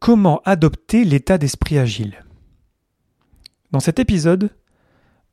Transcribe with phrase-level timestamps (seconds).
[0.00, 2.24] Comment adopter l'état d'esprit agile?
[3.70, 4.48] Dans cet épisode,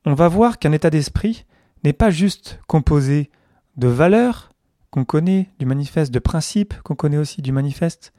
[0.04, 1.46] on va voir qu'un état d'esprit
[1.84, 3.30] n'est pas juste composé
[3.78, 4.52] de valeurs
[4.90, 8.12] qu'on connaît du manifeste, de principes qu'on connaît aussi du manifeste,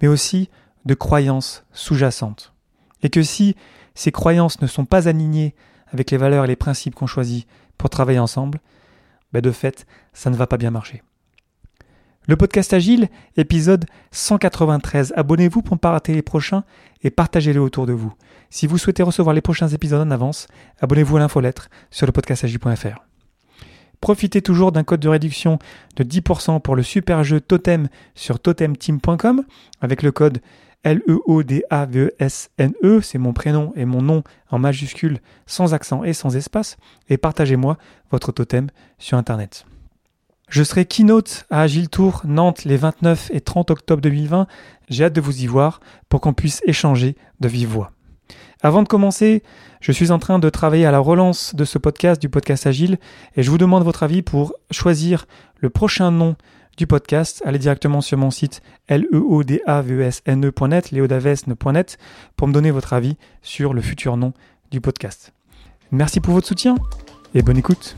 [0.00, 0.48] mais aussi
[0.84, 2.54] de croyances sous-jacentes.
[3.02, 3.56] Et que si
[3.96, 5.56] ces croyances ne sont pas alignées
[5.88, 7.48] avec les valeurs et les principes qu'on choisit
[7.78, 8.60] pour travailler ensemble,
[9.32, 11.02] ben de fait, ça ne va pas bien marcher.
[12.28, 15.12] Le podcast Agile, épisode 193.
[15.14, 16.64] Abonnez-vous pour ne pas rater les prochains
[17.04, 18.12] et partagez-les autour de vous.
[18.50, 20.48] Si vous souhaitez recevoir les prochains épisodes en avance,
[20.80, 23.04] abonnez-vous à l'infolettre sur le podcastagile.fr.
[24.00, 25.60] Profitez toujours d'un code de réduction
[25.94, 29.44] de 10% pour le super jeu Totem sur totemteam.com
[29.80, 30.40] avec le code
[30.82, 33.00] L-E-O-D-A-V-E-S-N-E, e.
[33.02, 36.76] c'est mon prénom et mon nom en majuscule sans accent et sans espace,
[37.08, 37.78] et partagez-moi
[38.10, 38.66] votre totem
[38.98, 39.64] sur Internet.
[40.48, 44.46] Je serai keynote à Agile Tour Nantes les 29 et 30 octobre 2020.
[44.88, 47.92] J'ai hâte de vous y voir pour qu'on puisse échanger de vive voix.
[48.62, 49.42] Avant de commencer,
[49.80, 52.98] je suis en train de travailler à la relance de ce podcast, du podcast Agile,
[53.36, 55.26] et je vous demande votre avis pour choisir
[55.58, 56.36] le prochain nom
[56.76, 57.42] du podcast.
[57.44, 61.98] Allez directement sur mon site leodavesne.net, leodavesne.net,
[62.36, 64.32] pour me donner votre avis sur le futur nom
[64.70, 65.32] du podcast.
[65.90, 66.76] Merci pour votre soutien
[67.34, 67.96] et bonne écoute.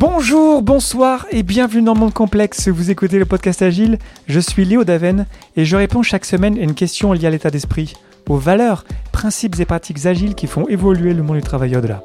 [0.00, 2.68] Bonjour, bonsoir et bienvenue dans Monde Complexe.
[2.68, 3.98] Vous écoutez le podcast Agile.
[4.28, 7.50] Je suis Léo Daven et je réponds chaque semaine à une question liée à l'état
[7.50, 7.94] d'esprit,
[8.28, 12.04] aux valeurs, principes et pratiques agiles qui font évoluer le monde du travail au-delà.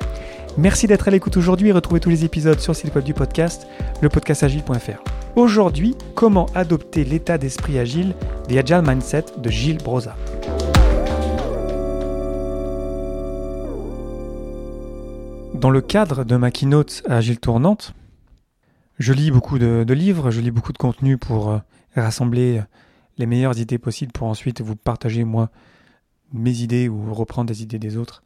[0.58, 3.14] Merci d'être à l'écoute aujourd'hui et retrouvez tous les épisodes sur le site web du
[3.14, 3.68] podcast,
[4.02, 5.04] lepodcastagile.fr.
[5.36, 8.16] Aujourd'hui, comment adopter l'état d'esprit agile
[8.48, 10.16] des Agile Mindset de Gilles Broza.
[15.64, 17.94] Dans le cadre de ma keynote Agile Tournante,
[19.00, 21.60] je lis beaucoup de, livres, je lis beaucoup de contenu pour euh,
[21.96, 22.62] rassembler
[23.18, 25.52] les meilleures idées possibles pour ensuite vous partager moi
[26.34, 28.24] mes idées ou reprendre des idées des autres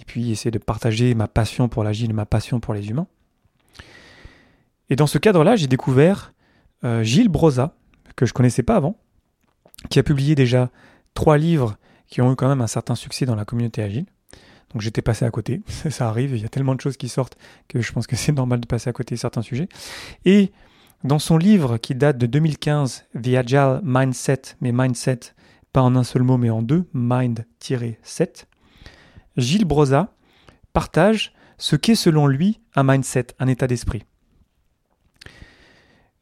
[0.00, 3.06] et puis essayer de partager ma passion pour l'agile, ma passion pour les humains.
[4.88, 6.32] Et dans ce cadre-là, j'ai découvert
[6.84, 7.74] euh, Gilles Broza,
[8.16, 8.96] que je connaissais pas avant,
[9.90, 10.70] qui a publié déjà
[11.12, 11.76] trois livres
[12.06, 14.06] qui ont eu quand même un certain succès dans la communauté agile.
[14.72, 15.62] Donc j'étais passé à côté.
[15.90, 17.36] Ça arrive, il y a tellement de choses qui sortent
[17.68, 19.68] que je pense que c'est normal de passer à côté certains sujets.
[20.24, 20.52] Et
[21.04, 25.20] dans son livre qui date de 2015, The Agile Mindset, mais Mindset,
[25.72, 28.46] pas en un seul mot mais en deux, Mind-7,
[29.36, 30.12] Gilles Broza
[30.72, 34.04] partage ce qu'est selon lui un mindset, un état d'esprit.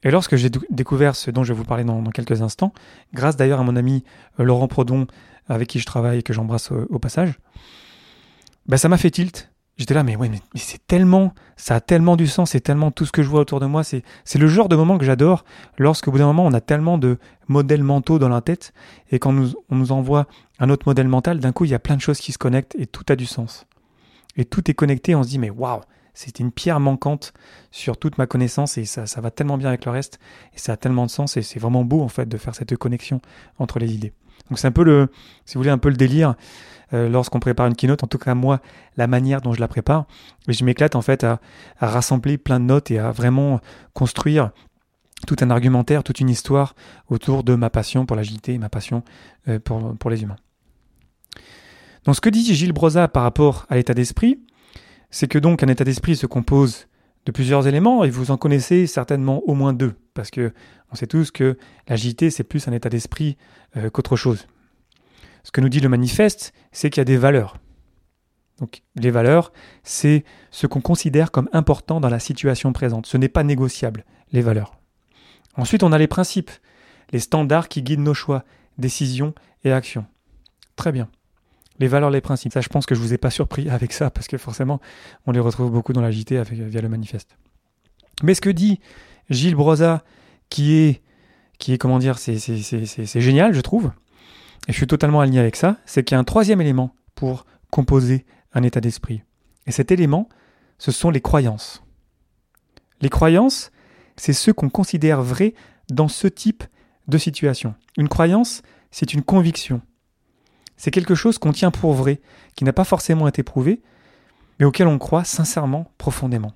[0.03, 2.73] Et lorsque j'ai découvert ce dont je vais vous parler dans, quelques instants,
[3.13, 4.05] grâce d'ailleurs à mon ami
[4.39, 5.07] euh, Laurent Prodon,
[5.49, 7.39] avec qui je travaille et que j'embrasse au passage,
[8.69, 9.51] bah, ça m'a fait tilt.
[9.77, 13.05] J'étais là, mais ouais, mais, c'est tellement, ça a tellement du sens, c'est tellement tout
[13.05, 13.85] ce que je vois autour de moi.
[13.85, 15.45] C'est, c'est le genre de moment que j'adore
[15.77, 17.19] lorsqu'au bout d'un moment, on a tellement de
[17.49, 18.73] modèles mentaux dans la tête
[19.11, 20.29] et quand nous, on nous envoie
[20.59, 22.75] un autre modèle mental, d'un coup, il y a plein de choses qui se connectent
[22.79, 23.67] et tout a du sens.
[24.37, 25.83] Et tout est connecté, on se dit, mais waouh,
[26.15, 27.35] c'était une pierre manquante
[27.71, 30.19] sur toute ma connaissance et ça va tellement bien avec le reste
[30.55, 32.75] et ça a tellement de sens et c'est vraiment beau en fait de faire cette
[32.79, 33.21] connexion
[33.59, 34.15] entre les idées.
[34.51, 35.09] Donc c'est un peu le,
[35.45, 36.35] si vous voulez, un peu le délire.
[36.95, 38.61] Euh, lorsqu'on prépare une keynote, en tout cas moi,
[38.97, 40.07] la manière dont je la prépare.
[40.49, 41.41] Et je m'éclate en fait à,
[41.81, 43.61] rassembler plein de notes et à vraiment
[43.93, 44.51] construire
[45.27, 46.75] tout un argumentaire, toute une histoire
[47.09, 49.03] autour de ma passion pour l'agilité et ma passion
[49.49, 50.37] euh, pour, les humains.
[52.05, 54.39] Donc ce que dit Gilles Broza par rapport à l'état d'esprit,
[55.11, 56.87] c'est que donc un état d'esprit se compose
[57.25, 60.53] de plusieurs éléments et vous en connaissez certainement au moins deux parce que
[60.91, 61.57] on sait tous que
[61.87, 63.37] l'agilité c'est plus un état d'esprit
[63.77, 64.49] euh, qu'autre chose.
[65.45, 67.59] Ce que nous dit le manifeste, c'est qu'il y a des valeurs.
[68.59, 69.53] Donc les valeurs,
[69.85, 73.07] c'est ce qu'on considère comme important dans la situation présente.
[73.07, 74.77] Ce n'est pas négociable, les valeurs.
[75.57, 76.51] Ensuite, on a les principes,
[77.13, 78.45] les standards qui guident nos choix,
[78.79, 79.35] décisions
[79.65, 80.07] et actions.
[80.75, 81.09] Très bien.
[81.79, 82.53] Les valeurs, les principes.
[82.53, 84.81] Ça, je pense que je ne vous ai pas surpris avec ça, parce que forcément,
[85.27, 87.37] on les retrouve beaucoup dans la JT via le manifeste.
[88.23, 88.81] Mais ce que dit
[89.31, 90.05] Gilles Broza,
[90.49, 91.03] qui est,
[91.59, 93.93] qui est comment dire, c'est génial, je trouve,
[94.69, 97.47] et je suis totalement aligné avec ça, c'est qu'il y a un troisième élément pour
[97.71, 99.23] composer un état d'esprit.
[99.67, 100.29] Et cet élément,
[100.79, 101.83] ce sont les croyances.
[103.01, 103.71] Les croyances,
[104.17, 105.55] c'est ce qu'on considère vrai
[105.91, 106.65] dans ce type
[107.09, 107.75] de situation.
[107.97, 109.83] Une croyance, c'est une conviction.
[110.77, 112.21] C'est quelque chose qu'on tient pour vrai,
[112.55, 113.83] qui n'a pas forcément été prouvé,
[114.59, 116.53] mais auquel on croit sincèrement, profondément.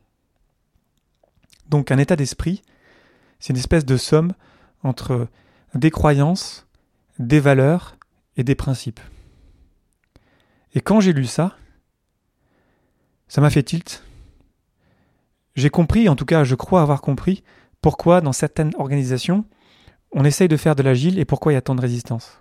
[1.71, 2.63] Donc un état d'esprit,
[3.39, 4.33] c'est une espèce de somme
[4.83, 5.29] entre
[5.75, 6.67] des croyances,
[7.19, 7.97] des valeurs
[8.37, 9.01] et des principes.
[10.75, 11.57] Et quand j'ai lu ça,
[13.29, 14.03] ça m'a fait tilt.
[15.55, 17.45] j'ai compris, en tout cas je crois avoir compris,
[17.81, 19.45] pourquoi dans certaines organisations,
[20.13, 22.41] on essaye de faire de l'agile et pourquoi il y a tant de résistance.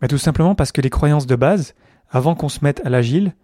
[0.00, 1.74] Bah, tout simplement parce que les croyances de base,
[2.08, 3.34] avant qu'on se mette à l'agile,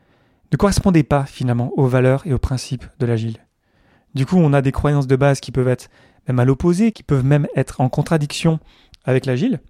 [0.51, 3.44] ne correspondaient pas finalement aux valeurs et aux principes de l'agile.
[4.15, 5.89] Du coup, on a des croyances de base qui peuvent être
[6.29, 8.61] même à l'opposé, qui peuvent même être en contradiction
[9.05, 9.61] avec l'agile.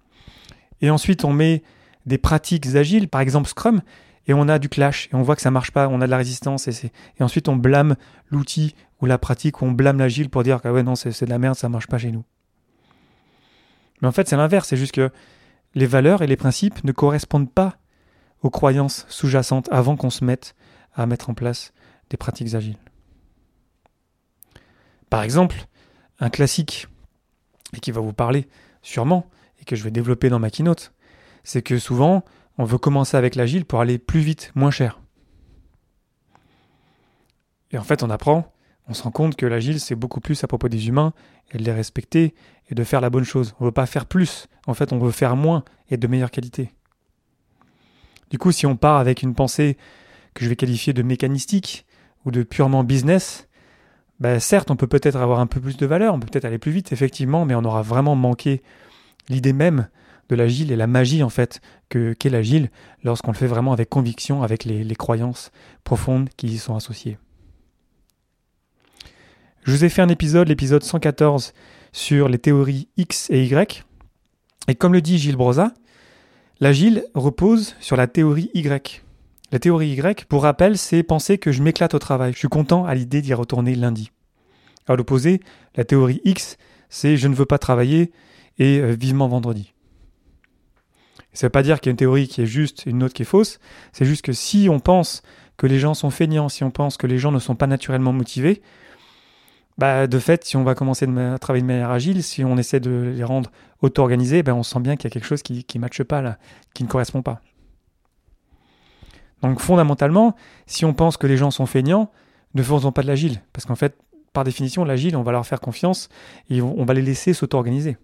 [0.81, 1.63] Et ensuite, on met
[2.05, 3.81] des pratiques agiles, par exemple Scrum,
[4.27, 6.11] et on a du clash, et on voit que ça marche pas, on a de
[6.11, 7.95] la résistance, et, ensuite on blâme
[8.29, 11.39] l'outil ou la pratique, ou on blâme l'agile pour dire que ouais, c'est de la
[11.39, 12.23] merde, ça marche pas chez nous.
[14.01, 15.11] Mais en fait, c'est l'inverse, c'est juste que
[15.73, 17.77] les valeurs et les principes ne correspondent pas
[18.41, 20.55] aux croyances sous-jacentes avant qu'on se mette
[20.93, 21.73] à mettre en place
[22.09, 22.77] des pratiques agiles.
[25.09, 25.67] Par exemple,
[26.19, 26.87] un classique,
[27.73, 28.47] et qui va vous parler
[28.81, 29.29] sûrement,
[29.59, 30.93] et que je vais développer dans ma keynote,
[31.43, 32.23] c'est que souvent,
[32.57, 34.99] on veut commencer avec l'agile pour aller plus vite, moins cher.
[37.71, 38.51] Et en fait, on apprend,
[38.87, 41.13] on se rend compte que l'agile, c'est beaucoup plus à propos des humains,
[41.51, 42.33] et de les respecter,
[42.69, 43.53] et de faire la bonne chose.
[43.59, 46.31] On ne veut pas faire plus, en fait, on veut faire moins, et de meilleure
[46.31, 46.73] qualité.
[48.29, 49.77] Du coup, si on part avec une pensée
[50.33, 51.85] que je vais qualifier de mécanistique,
[52.25, 53.47] ou de purement business,
[54.19, 56.57] ben certes, on peut peut-être avoir un peu plus de valeur, on peut peut-être aller
[56.57, 58.61] plus vite, effectivement, mais on aura vraiment manqué
[59.29, 59.87] l'idée même
[60.29, 62.69] de l'agile et la magie en fait que qu'est l'agile
[63.03, 65.51] lorsqu'on le fait vraiment avec conviction, avec les, croyances
[65.83, 67.17] profondes qui y sont associées.
[69.63, 71.53] Je vous ai fait un épisode, l'épisode 114,
[71.91, 73.83] sur les théories X et Y.
[74.67, 75.73] Et comme le dit Gilles Broza,
[76.59, 79.04] l'agile repose sur la théorie Y.
[79.51, 82.33] La théorie Y, pour rappel, c'est penser que je m'éclate au travail.
[82.33, 84.11] Je suis content à l'idée d'y retourner lundi.
[84.87, 85.39] À l'opposé,
[85.75, 86.57] la théorie X,
[86.89, 88.11] c'est je ne veux pas travailler
[88.57, 89.73] et euh, vivement vendredi.
[91.33, 93.03] Ça ne veut pas dire qu'il y a une théorie qui est juste et une
[93.03, 93.59] autre qui est fausse.
[93.91, 95.21] C'est juste que si on pense
[95.57, 98.13] que les gens sont feignants, si on pense que les gens ne sont pas naturellement
[98.13, 98.61] motivés,
[99.77, 102.79] bah de fait, si on va commencer à travailler de manière agile, si on essaie
[102.79, 103.51] de les rendre
[103.81, 106.37] auto-organisés, ben on sent bien qu'il y a quelque chose qui ne matche pas
[106.73, 107.41] qui ne correspond pas.
[109.47, 112.11] Donc fondamentalement, si on pense que les gens sont feignants,
[112.53, 113.41] ne faisons pas de l'agile.
[113.53, 113.97] Parce qu'en fait,
[114.33, 116.09] par définition, l'agile, on va leur faire confiance
[116.49, 117.97] et on va les laisser s'auto-organiser.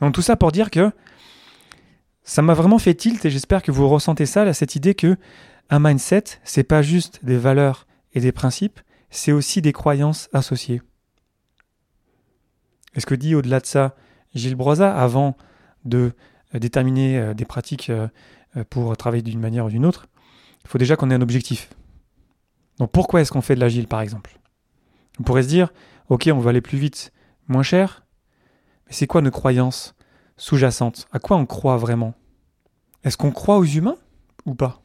[0.00, 0.90] Donc tout ça pour dire que
[2.22, 5.16] ça m'a vraiment fait tilt et j'espère que vous ressentez ça, cette idée que
[5.70, 8.80] un mindset, c'est pas juste des valeurs et des principes,
[9.10, 10.82] c'est aussi des croyances associées.
[12.94, 13.94] est ce que dit au-delà de ça
[14.34, 15.36] Gilles Broza avant
[15.84, 16.12] de
[16.54, 18.08] euh, déterminer euh, des pratiques euh,
[18.70, 20.06] pour travailler d'une manière ou d'une autre,
[20.62, 21.70] il faut déjà qu'on ait un objectif.
[22.78, 24.38] Donc pourquoi est-ce qu'on fait de l'agile par exemple?
[25.20, 25.72] On pourrait se dire,
[26.08, 27.12] ok, on veut aller plus vite,
[27.48, 28.04] moins cher,
[28.86, 29.94] mais c'est quoi nos croyances
[30.36, 31.06] sous-jacentes?
[31.12, 32.14] À quoi on croit vraiment?
[33.04, 33.96] Est-ce qu'on croit aux humains
[34.46, 34.82] ou pas?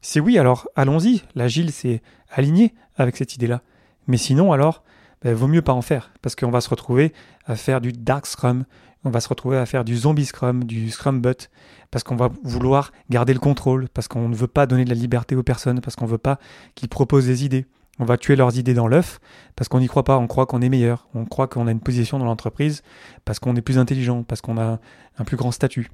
[0.00, 3.62] Si oui, alors allons-y, l'agile c'est aligné avec cette idée-là.
[4.06, 4.82] Mais sinon, alors,
[5.22, 7.12] ben, vaut mieux pas en faire, parce qu'on va se retrouver
[7.44, 8.64] à faire du dark scrum,
[9.04, 11.50] on va se retrouver à faire du zombie scrum, du scrum butt,
[11.90, 14.94] parce qu'on va vouloir garder le contrôle, parce qu'on ne veut pas donner de la
[14.94, 16.38] liberté aux personnes, parce qu'on ne veut pas
[16.74, 17.66] qu'ils proposent des idées.
[17.98, 19.20] On va tuer leurs idées dans l'œuf
[19.56, 21.80] parce qu'on n'y croit pas, on croit qu'on est meilleur, on croit qu'on a une
[21.80, 22.82] position dans l'entreprise
[23.26, 24.80] parce qu'on est plus intelligent, parce qu'on a
[25.18, 25.90] un plus grand statut,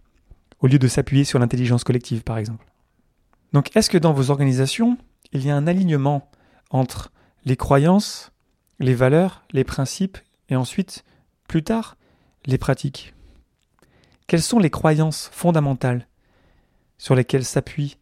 [0.60, 2.64] au lieu de s'appuyer sur l'intelligence collective par exemple.
[3.52, 4.98] Donc est-ce que dans vos organisations,
[5.32, 6.30] il y a un alignement
[6.70, 7.10] entre
[7.44, 8.30] les croyances,
[8.78, 11.04] les valeurs, les principes et ensuite,
[11.48, 11.96] plus tard,
[12.46, 13.14] les pratiques.
[14.26, 16.06] Quelles sont les croyances fondamentales
[16.98, 17.98] sur lesquelles s'appuie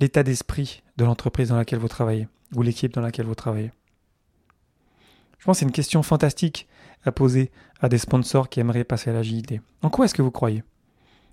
[0.00, 3.72] l'état d'esprit de l'entreprise dans laquelle vous travaillez ou l'équipe dans laquelle vous travaillez?
[5.38, 6.68] Je pense que c'est une question fantastique
[7.04, 9.60] à poser à des sponsors qui aimeraient passer à l'agilité.
[9.82, 10.62] En quoi est-ce que vous croyez?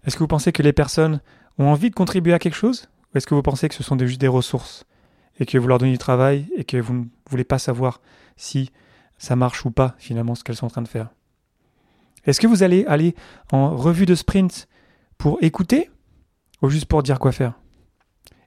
[0.06, 1.20] Est-ce que vous pensez que les personnes
[1.58, 2.88] ont envie de contribuer à quelque chose?
[3.14, 4.86] Ou est-ce que vous pensez que ce sont juste des ressources
[5.40, 8.02] et que vous leur donnez du travail et que vous ne voulez pas savoir
[8.38, 8.72] si
[9.18, 11.10] ça marche ou pas finalement ce qu'elles sont en train de faire?
[12.28, 13.16] Est-ce que vous allez aller
[13.52, 14.68] en revue de sprint
[15.18, 15.90] pour écouter
[16.62, 17.54] ou juste pour dire quoi faire?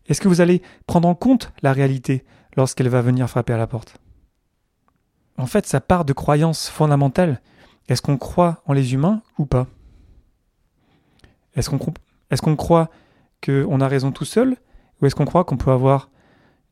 [0.07, 2.25] Est-ce que vous allez prendre en compte la réalité
[2.57, 3.97] lorsqu'elle va venir frapper à la porte?
[5.39, 7.41] En fait, ça part de croyances fondamentales.
[7.89, 9.67] Est-ce qu'on croit en les humains ou pas?
[11.57, 12.91] Est-ce qu'on croit
[13.43, 14.57] qu'on a raison tout seul
[15.01, 16.11] ou est-ce qu'on croit qu'on peut avoir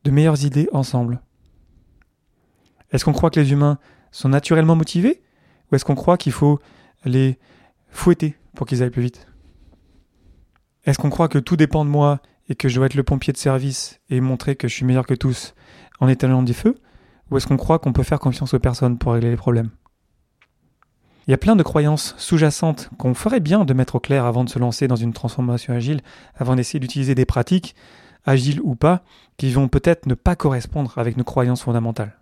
[0.05, 1.23] de meilleures idées ensemble?
[2.93, 3.79] Est-ce qu'on croit que les humains
[4.13, 5.23] sont naturellement motivés
[5.71, 6.59] ou est-ce qu'on croit qu'il faut
[7.05, 7.39] les
[7.91, 9.27] fouetter pour qu'ils aillent plus vite.
[10.85, 13.33] Est-ce qu'on croit que tout dépend de moi et que je dois être le pompier
[13.33, 15.55] de service et montrer que je suis meilleur que tous
[16.01, 16.77] en éteignant des feux
[17.31, 19.71] Ou est-ce qu'on croit qu'on peut faire confiance aux personnes pour régler les problèmes?
[21.27, 24.45] Il y a plein de croyances sous-jacentes qu'on ferait bien de mettre au clair avant
[24.45, 26.01] de se lancer dans une transformation agile,
[26.35, 27.75] avant d'essayer d'utiliser des pratiques,
[28.25, 29.03] agiles ou pas,
[29.37, 32.17] qui vont peut-être ne pas correspondre avec nos croyances fondamentales.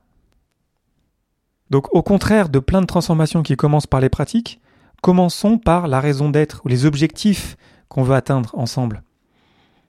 [1.71, 4.61] Donc au contraire de plein de transformations qui commencent par les pratiques,
[5.03, 7.57] commençons par la raison d'être ou les objectifs
[7.89, 9.03] qu'on veut atteindre ensemble.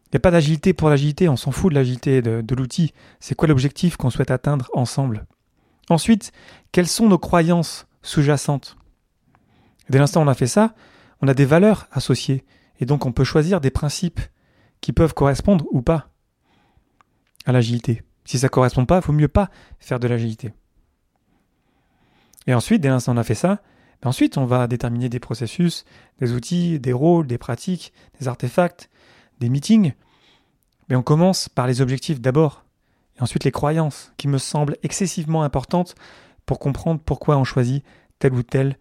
[0.06, 2.94] Il n'y a pas d'agilité pour l'agilité, on s'en fout de l'agilité de, l'outil.
[3.20, 5.26] C'est quoi l'objectif qu'on souhaite atteindre ensemble?
[5.90, 6.32] Ensuite,
[6.72, 8.78] quelles sont nos croyances sous-jacentes?
[9.90, 10.74] Dès l'instant où on a fait ça,
[11.22, 12.46] on a des valeurs associées,
[12.80, 14.22] et donc on peut choisir des principes
[14.80, 16.10] qui peuvent correspondre ou pas
[17.46, 18.04] à l'agilité.
[18.24, 19.50] Si ça ne correspond pas, il vaut mieux pas
[19.80, 20.54] faire de l'agilité.
[22.46, 23.62] Et ensuite, dès l'instant où on a fait ça,
[24.06, 25.86] ensuite on va déterminer des processus,
[26.20, 28.90] des outils, des rôles, des pratiques, des artefacts,
[29.40, 29.94] des meetings.
[30.90, 32.64] Mais on commence par les objectifs d'abord,
[33.18, 35.96] et ensuite les croyances, qui me semblent excessivement importantes
[36.46, 37.84] pour comprendre pourquoi on choisit
[38.20, 38.78] tel ou tel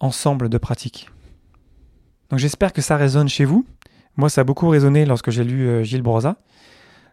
[0.00, 1.10] ensemble de pratiques.
[2.30, 3.66] Donc j'espère que ça résonne chez vous.
[4.16, 6.36] Moi, ça a beaucoup résonné lorsque j'ai lu euh, Gilles Broza.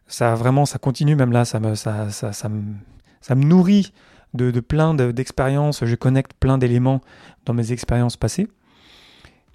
[0.07, 3.93] Ça vraiment, ça continue même là, ça me nourrit
[4.33, 5.85] de, plein d'expériences.
[5.85, 7.01] je connecte plein d'éléments
[7.45, 8.47] dans mes expériences passées.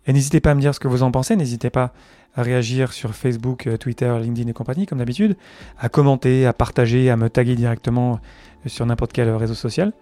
[0.06, 1.36] Et n'hésitez pas à me dire ce que vous en pensez.
[1.36, 1.92] N'hésitez pas
[2.34, 5.36] à réagir sur Facebook, euh, Twitter, LinkedIn et compagnie, comme d'habitude,
[5.78, 8.20] à commenter, à partager, à me taguer directement
[8.66, 9.92] sur n'importe quel réseau social,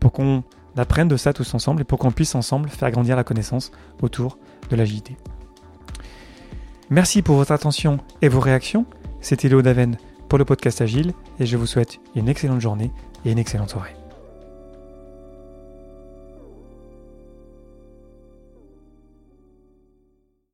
[0.00, 0.42] pour qu'on
[0.76, 4.38] apprenne de ça tous ensemble et pour qu'on puisse ensemble faire grandir la connaissance autour
[4.70, 5.16] de l'agilité.
[6.90, 8.86] Merci pour votre attention et vos réactions.
[9.20, 9.96] C'était Léo Daven
[10.28, 12.90] pour le podcast Agile et je vous souhaite une excellente journée
[13.24, 14.01] et une excellente soirée.